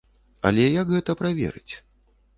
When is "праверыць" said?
1.23-1.73